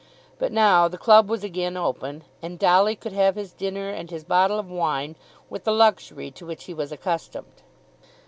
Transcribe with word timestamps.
But 0.39 0.51
now 0.51 0.87
the 0.87 0.97
club 0.97 1.29
was 1.29 1.43
again 1.43 1.77
open, 1.77 2.23
and 2.41 2.57
Dolly 2.57 2.95
could 2.95 3.11
have 3.13 3.35
his 3.35 3.53
dinner 3.53 3.91
and 3.91 4.09
his 4.09 4.23
bottle 4.23 4.57
of 4.57 4.67
wine 4.67 5.15
with 5.47 5.63
the 5.63 5.71
luxury 5.71 6.31
to 6.31 6.45
which 6.47 6.63
he 6.63 6.73
was 6.73 6.91
accustomed. 6.91 7.61